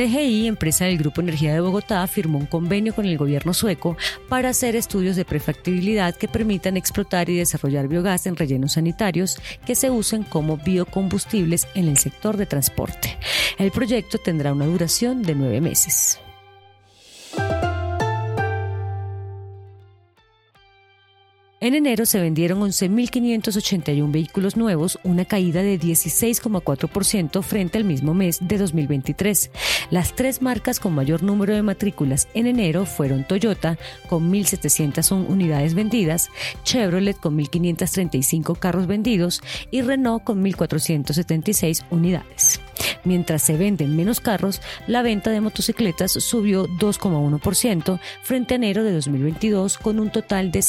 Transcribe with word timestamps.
TGI, 0.00 0.46
empresa 0.46 0.86
del 0.86 0.96
Grupo 0.96 1.20
Energía 1.20 1.52
de 1.52 1.60
Bogotá, 1.60 2.06
firmó 2.06 2.38
un 2.38 2.46
convenio 2.46 2.94
con 2.94 3.04
el 3.04 3.18
gobierno 3.18 3.52
sueco 3.52 3.98
para 4.30 4.48
hacer 4.48 4.74
estudios 4.74 5.14
de 5.14 5.26
prefactibilidad 5.26 6.16
que 6.16 6.26
permitan 6.26 6.78
explotar 6.78 7.28
y 7.28 7.36
desarrollar 7.36 7.86
biogás 7.86 8.24
en 8.24 8.36
rellenos 8.36 8.72
sanitarios 8.72 9.38
que 9.66 9.74
se 9.74 9.90
usen 9.90 10.22
como 10.22 10.56
biocombustibles 10.56 11.68
en 11.74 11.86
el 11.86 11.98
sector 11.98 12.38
de 12.38 12.46
transporte. 12.46 13.18
El 13.58 13.72
proyecto 13.72 14.16
tendrá 14.16 14.54
una 14.54 14.64
duración 14.64 15.22
de 15.22 15.34
nueve 15.34 15.60
meses. 15.60 16.18
En 21.62 21.74
enero 21.74 22.06
se 22.06 22.18
vendieron 22.18 22.60
11.581 22.60 24.10
vehículos 24.10 24.56
nuevos, 24.56 24.98
una 25.02 25.26
caída 25.26 25.62
de 25.62 25.78
16,4% 25.78 27.42
frente 27.42 27.76
al 27.76 27.84
mismo 27.84 28.14
mes 28.14 28.38
de 28.40 28.56
2023. 28.56 29.50
Las 29.90 30.14
tres 30.14 30.40
marcas 30.40 30.80
con 30.80 30.94
mayor 30.94 31.22
número 31.22 31.54
de 31.54 31.60
matrículas 31.60 32.28
en 32.32 32.46
enero 32.46 32.86
fueron 32.86 33.24
Toyota 33.24 33.76
con 34.08 34.32
1.701 34.32 35.28
unidades 35.28 35.74
vendidas, 35.74 36.30
Chevrolet 36.64 37.20
con 37.20 37.36
1.535 37.36 38.58
carros 38.58 38.86
vendidos 38.86 39.42
y 39.70 39.82
Renault 39.82 40.24
con 40.24 40.42
1.476 40.42 41.84
unidades. 41.90 42.58
Mientras 43.04 43.42
se 43.42 43.56
venden 43.56 43.96
menos 43.96 44.20
carros, 44.20 44.60
la 44.86 45.02
venta 45.02 45.30
de 45.30 45.40
motocicletas 45.40 46.12
subió 46.12 46.66
2,1% 46.66 48.00
frente 48.22 48.54
a 48.54 48.56
enero 48.56 48.82
de 48.82 48.92
2022 48.92 49.78
con 49.78 50.00
un 50.00 50.10
total 50.10 50.50
de 50.50 50.62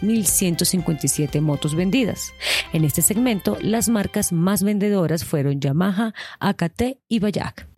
56.157 0.00 1.40
motos 1.40 1.74
vendidas. 1.74 2.32
En 2.72 2.84
este 2.84 3.02
segmento, 3.02 3.56
las 3.60 3.88
marcas 3.88 4.32
más 4.32 4.62
vendedoras 4.62 5.24
fueron 5.24 5.60
Yamaha, 5.60 6.14
AKT 6.40 6.98
y 7.08 7.18
Bayak. 7.20 7.68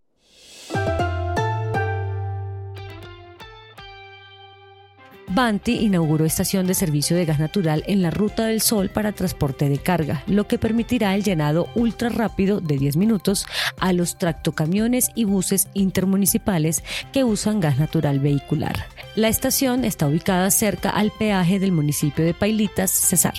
Banti 5.33 5.77
inauguró 5.77 6.25
estación 6.25 6.67
de 6.67 6.75
servicio 6.75 7.17
de 7.17 7.25
gas 7.25 7.39
natural 7.39 7.85
en 7.87 8.03
la 8.03 8.11
Ruta 8.11 8.47
del 8.47 8.61
Sol 8.61 8.91
para 8.91 9.13
transporte 9.13 9.69
de 9.69 9.79
carga, 9.79 10.25
lo 10.27 10.49
que 10.49 10.59
permitirá 10.59 11.15
el 11.15 11.23
llenado 11.23 11.69
ultra 11.77 12.09
rápido 12.09 12.61
de 12.61 12.77
10 12.79 12.97
minutos 12.97 13.47
a 13.79 13.93
los 13.93 14.19
tractocamiones 14.19 15.11
y 15.15 15.25
buses 15.25 15.69
intermunicipales 15.73 16.83
que 17.13 17.23
usan 17.23 17.61
gas 17.61 17.79
natural 17.79 18.19
vehicular. 18.19 18.87
La 19.17 19.27
estación 19.27 19.85
está 19.85 20.07
ubicada 20.07 20.49
cerca 20.53 20.91
al 20.91 21.11
peaje 21.11 21.59
del 21.59 21.73
municipio 21.73 22.25
de 22.25 22.33
Pailitas, 22.33 22.93
Cesar. 22.93 23.35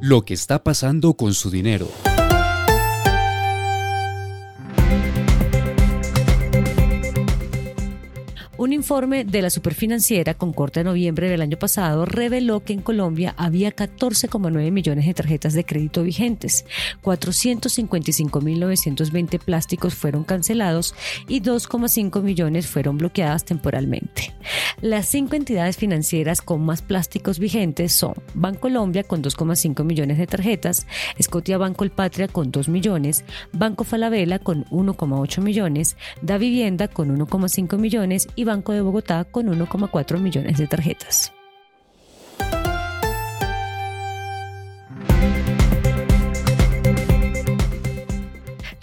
Lo 0.00 0.24
que 0.24 0.32
está 0.32 0.62
pasando 0.64 1.14
con 1.14 1.34
su 1.34 1.50
dinero. 1.50 1.88
Informe 8.74 9.24
de 9.24 9.42
la 9.42 9.50
Superfinanciera 9.50 10.34
con 10.34 10.52
corte 10.52 10.80
de 10.80 10.84
noviembre 10.84 11.28
del 11.28 11.40
año 11.40 11.56
pasado 11.58 12.04
reveló 12.04 12.64
que 12.64 12.72
en 12.72 12.82
Colombia 12.82 13.34
había 13.36 13.74
14,9 13.74 14.70
millones 14.70 15.06
de 15.06 15.14
tarjetas 15.14 15.54
de 15.54 15.64
crédito 15.64 16.02
vigentes, 16.02 16.66
455.920 17.02 19.38
plásticos 19.38 19.94
fueron 19.94 20.24
cancelados 20.24 20.94
y 21.28 21.40
2,5 21.40 22.20
millones 22.22 22.66
fueron 22.66 22.98
bloqueadas 22.98 23.44
temporalmente. 23.44 24.34
Las 24.80 25.06
cinco 25.06 25.36
entidades 25.36 25.76
financieras 25.76 26.42
con 26.42 26.64
más 26.64 26.82
plásticos 26.82 27.38
vigentes 27.38 27.92
son 27.92 28.14
Bancolombia 28.34 29.04
con 29.04 29.22
2,5 29.22 29.84
millones 29.84 30.18
de 30.18 30.26
tarjetas, 30.26 30.86
Scotia 31.22 31.58
Banco 31.58 31.84
El 31.84 31.90
Patria 31.90 32.26
con 32.28 32.50
2 32.50 32.68
millones, 32.68 33.24
Banco 33.52 33.84
Falabella 33.84 34.38
con 34.38 34.64
1,8 34.66 35.40
millones, 35.40 35.96
Da 36.22 36.38
Vivienda 36.38 36.88
con 36.88 37.16
1,5 37.16 37.78
millones 37.78 38.28
y 38.34 38.44
Banco 38.44 38.63
de 38.72 38.80
Bogotá 38.80 39.24
con 39.24 39.46
1,4 39.46 40.18
millones 40.18 40.58
de 40.58 40.66
tarjetas. 40.66 41.32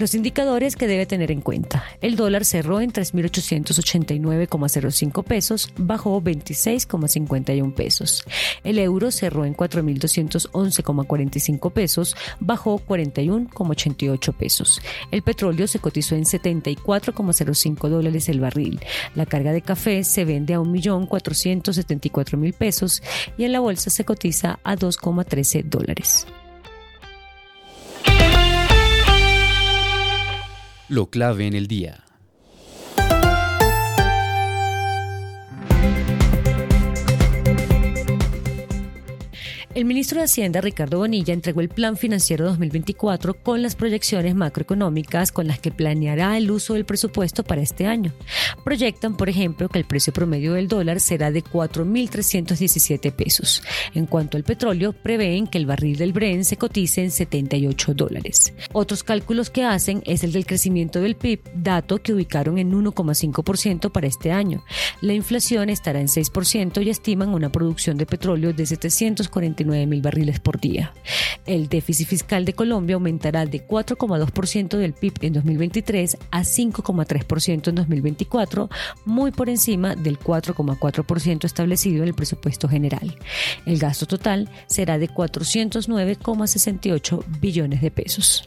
Los 0.01 0.15
indicadores 0.15 0.75
que 0.75 0.87
debe 0.87 1.05
tener 1.05 1.29
en 1.29 1.41
cuenta. 1.41 1.83
El 2.01 2.15
dólar 2.15 2.43
cerró 2.43 2.81
en 2.81 2.91
3.889,05 2.91 5.23
pesos, 5.23 5.71
bajó 5.77 6.19
26,51 6.19 7.75
pesos. 7.75 8.23
El 8.63 8.79
euro 8.79 9.11
cerró 9.11 9.45
en 9.45 9.55
4.211,45 9.55 11.71
pesos, 11.71 12.15
bajó 12.39 12.79
41,88 12.79 14.33
pesos. 14.33 14.81
El 15.11 15.21
petróleo 15.21 15.67
se 15.67 15.77
cotizó 15.77 16.15
en 16.15 16.23
74,05 16.23 17.87
dólares 17.87 18.27
el 18.27 18.39
barril. 18.39 18.79
La 19.13 19.27
carga 19.27 19.53
de 19.53 19.61
café 19.61 20.03
se 20.03 20.25
vende 20.25 20.55
a 20.55 20.59
1.474.000 20.61 22.53
pesos 22.55 23.03
y 23.37 23.43
en 23.43 23.51
la 23.51 23.59
bolsa 23.59 23.91
se 23.91 24.03
cotiza 24.03 24.59
a 24.63 24.75
2,13 24.75 25.63
dólares. 25.65 26.25
Lo 30.91 31.09
clave 31.09 31.47
en 31.47 31.55
el 31.55 31.67
día. 31.67 32.03
El 39.81 39.87
ministro 39.87 40.19
de 40.19 40.25
Hacienda, 40.25 40.61
Ricardo 40.61 40.99
Bonilla, 40.99 41.33
entregó 41.33 41.59
el 41.59 41.67
Plan 41.67 41.97
Financiero 41.97 42.45
2024 42.45 43.33
con 43.33 43.63
las 43.63 43.75
proyecciones 43.75 44.35
macroeconómicas 44.35 45.31
con 45.31 45.47
las 45.47 45.59
que 45.59 45.71
planeará 45.71 46.37
el 46.37 46.51
uso 46.51 46.75
del 46.75 46.85
presupuesto 46.85 47.43
para 47.43 47.63
este 47.63 47.87
año. 47.87 48.13
Proyectan, 48.63 49.17
por 49.17 49.27
ejemplo, 49.27 49.69
que 49.69 49.79
el 49.79 49.85
precio 49.85 50.13
promedio 50.13 50.53
del 50.53 50.67
dólar 50.67 50.99
será 50.99 51.31
de 51.31 51.43
4.317 51.43 53.11
pesos. 53.11 53.63
En 53.95 54.05
cuanto 54.05 54.37
al 54.37 54.43
petróleo, 54.43 54.93
prevén 54.93 55.47
que 55.47 55.57
el 55.57 55.65
barril 55.65 55.97
del 55.97 56.13
Bren 56.13 56.45
se 56.45 56.57
cotice 56.57 57.03
en 57.03 57.09
78 57.09 57.95
dólares. 57.95 58.53
Otros 58.73 59.03
cálculos 59.03 59.49
que 59.49 59.63
hacen 59.63 60.03
es 60.05 60.23
el 60.23 60.31
del 60.31 60.45
crecimiento 60.45 61.01
del 61.01 61.15
PIB, 61.15 61.39
dato 61.55 62.03
que 62.03 62.13
ubicaron 62.13 62.59
en 62.59 62.71
1,5% 62.71 63.91
para 63.91 64.05
este 64.05 64.31
año. 64.31 64.63
La 65.01 65.13
inflación 65.13 65.71
estará 65.71 65.99
en 65.99 66.07
6% 66.07 66.85
y 66.85 66.91
estiman 66.91 67.29
una 67.29 67.51
producción 67.51 67.97
de 67.97 68.05
petróleo 68.05 68.53
de 68.53 68.67
740 69.71 69.89
mil 69.89 70.01
barriles 70.01 70.39
por 70.39 70.59
día. 70.59 70.93
El 71.45 71.69
déficit 71.69 72.07
fiscal 72.07 72.43
de 72.45 72.53
Colombia 72.53 72.95
aumentará 72.95 73.45
de 73.45 73.63
4,2% 73.65 74.77
del 74.77 74.93
PIB 74.93 75.13
en 75.21 75.33
2023 75.33 76.17
a 76.29 76.41
5,3% 76.41 77.69
en 77.69 77.75
2024, 77.75 78.69
muy 79.05 79.31
por 79.31 79.49
encima 79.49 79.95
del 79.95 80.19
4,4% 80.19 81.45
establecido 81.45 82.03
en 82.03 82.09
el 82.09 82.13
presupuesto 82.13 82.67
general. 82.67 83.17
El 83.65 83.79
gasto 83.79 84.05
total 84.05 84.49
será 84.67 84.99
de 84.99 85.09
409,68 85.09 87.23
billones 87.39 87.81
de 87.81 87.91
pesos. 87.91 88.43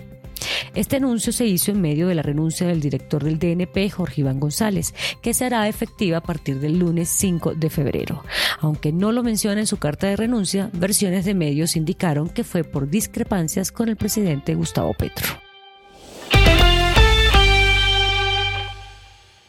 Este 0.75 0.97
anuncio 0.97 1.32
se 1.32 1.47
hizo 1.47 1.71
en 1.71 1.81
medio 1.81 2.09
de 2.09 2.15
la 2.15 2.22
renuncia 2.22 2.66
del 2.66 2.81
director 2.81 3.22
del 3.25 3.38
DNP, 3.38 3.91
Jorge 3.91 4.22
Iván 4.22 4.41
González, 4.41 4.94
que 5.22 5.34
será 5.34 5.69
efectiva 5.69 6.19
a 6.19 6.22
partir 6.22 6.60
del 6.60 6.78
lunes 6.78 7.09
5 7.09 7.55
de 7.55 7.71
febrero. 7.71 8.25
Aunque 8.61 8.93
no 8.93 9.12
lo 9.12 9.23
menciona 9.23 9.61
en 9.61 9.67
su 9.67 9.79
carta 9.79 10.06
de 10.06 10.17
renuncia, 10.17 10.70
versiones 10.73 11.25
de 11.25 11.35
medios 11.35 11.76
indicaron 11.76 12.29
que 12.29 12.44
fue 12.44 12.64
por 12.64 12.88
discrepancias 12.88 13.73
con 13.73 13.88
el 13.88 13.96
presidente 13.96 14.55
Gustavo 14.55 14.94
Petro. 14.94 15.26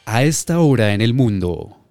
A 0.06 0.24
esta 0.24 0.59
hora 0.59 0.94
en 0.94 1.01
el 1.01 1.13
mundo. 1.13 1.84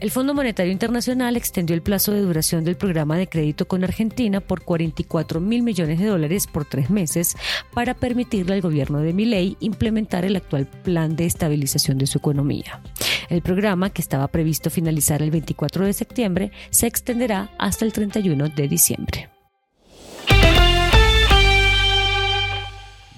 El 0.00 0.12
Fondo 0.12 0.32
Monetario 0.32 0.70
Internacional 0.70 1.36
extendió 1.36 1.74
el 1.74 1.82
plazo 1.82 2.12
de 2.12 2.20
duración 2.20 2.62
del 2.62 2.76
programa 2.76 3.16
de 3.16 3.28
crédito 3.28 3.66
con 3.66 3.82
Argentina 3.82 4.40
por 4.40 4.62
44 4.62 5.40
mil 5.40 5.64
millones 5.64 5.98
de 5.98 6.06
dólares 6.06 6.46
por 6.46 6.64
tres 6.64 6.88
meses 6.88 7.36
para 7.74 7.94
permitirle 7.94 8.54
al 8.54 8.60
gobierno 8.60 9.00
de 9.00 9.12
Milei 9.12 9.56
implementar 9.58 10.24
el 10.24 10.36
actual 10.36 10.66
plan 10.66 11.16
de 11.16 11.26
estabilización 11.26 11.98
de 11.98 12.06
su 12.06 12.18
economía. 12.18 12.80
El 13.28 13.42
programa, 13.42 13.90
que 13.90 14.00
estaba 14.00 14.28
previsto 14.28 14.70
finalizar 14.70 15.20
el 15.20 15.32
24 15.32 15.86
de 15.86 15.92
septiembre, 15.92 16.52
se 16.70 16.86
extenderá 16.86 17.50
hasta 17.58 17.84
el 17.84 17.92
31 17.92 18.50
de 18.50 18.68
diciembre. 18.68 19.30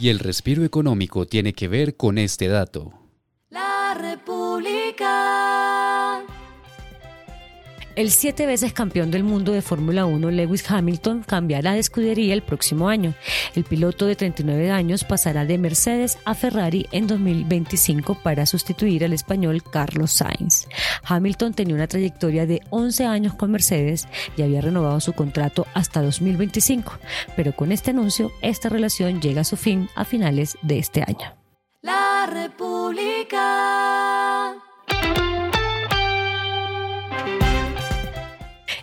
Y 0.00 0.08
el 0.08 0.18
respiro 0.18 0.64
económico 0.64 1.26
tiene 1.26 1.52
que 1.52 1.68
ver 1.68 1.98
con 1.98 2.16
este 2.16 2.48
dato. 2.48 2.99
El 7.96 8.10
siete 8.10 8.46
veces 8.46 8.72
campeón 8.72 9.10
del 9.10 9.24
mundo 9.24 9.52
de 9.52 9.62
Fórmula 9.62 10.06
1, 10.06 10.30
Lewis 10.30 10.70
Hamilton, 10.70 11.24
cambiará 11.26 11.72
de 11.72 11.80
escudería 11.80 12.34
el 12.34 12.42
próximo 12.42 12.88
año. 12.88 13.14
El 13.56 13.64
piloto 13.64 14.06
de 14.06 14.14
39 14.14 14.70
años 14.70 15.04
pasará 15.04 15.44
de 15.44 15.58
Mercedes 15.58 16.18
a 16.24 16.34
Ferrari 16.34 16.86
en 16.92 17.08
2025 17.08 18.14
para 18.22 18.46
sustituir 18.46 19.04
al 19.04 19.12
español 19.12 19.62
Carlos 19.62 20.12
Sainz. 20.12 20.68
Hamilton 21.04 21.52
tenía 21.52 21.74
una 21.74 21.88
trayectoria 21.88 22.46
de 22.46 22.60
11 22.70 23.06
años 23.06 23.34
con 23.34 23.50
Mercedes 23.50 24.06
y 24.36 24.42
había 24.42 24.60
renovado 24.60 25.00
su 25.00 25.12
contrato 25.12 25.66
hasta 25.74 26.00
2025, 26.00 26.92
pero 27.36 27.54
con 27.56 27.72
este 27.72 27.90
anuncio 27.90 28.30
esta 28.40 28.68
relación 28.68 29.20
llega 29.20 29.40
a 29.40 29.44
su 29.44 29.56
fin 29.56 29.88
a 29.96 30.04
finales 30.04 30.56
de 30.62 30.78
este 30.78 31.02
año. 31.02 31.34
La 31.82 32.26
República. 32.26 33.69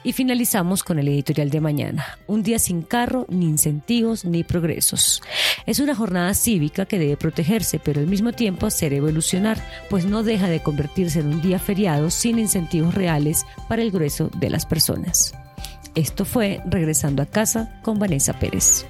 Y 0.08 0.14
finalizamos 0.14 0.86
con 0.86 1.00
el 1.00 1.10
editorial 1.10 1.50
de 1.50 1.60
mañana. 1.60 2.18
Un 2.28 2.42
día 2.42 2.60
sin 2.60 2.82
carro, 2.82 3.26
ni 3.28 3.44
incentivos, 3.44 4.24
ni 4.24 4.46
progresos. 4.46 5.22
Es 5.66 5.82
una 5.82 5.96
jornada 5.96 6.34
cívica 6.34 6.86
que 6.86 6.98
debe 6.98 7.18
protegerse, 7.18 7.78
pero 7.78 8.00
al 8.00 8.08
mismo 8.08 8.32
tiempo 8.32 8.66
hacer 8.66 8.94
evolucionar, 8.94 9.62
pues 9.90 10.06
no 10.06 10.24
deja 10.24 10.48
de 10.48 10.64
convertirse 10.64 11.20
en 11.20 11.28
un 11.28 11.42
día 11.42 11.60
feriado 11.60 12.10
sin 12.10 12.40
incentivos 12.40 12.96
reales 12.96 13.46
para 13.68 13.82
el 13.82 13.92
grueso 13.92 14.30
de 14.38 14.50
las 14.50 14.66
personas. 14.66 15.34
Esto 15.94 16.24
fue 16.24 16.62
Regresando 16.66 17.22
a 17.22 17.26
casa 17.26 17.78
con 17.84 18.00
Vanessa 18.00 18.40
Pérez. 18.40 18.86